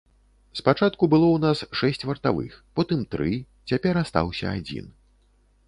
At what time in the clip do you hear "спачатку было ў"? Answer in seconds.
0.59-1.37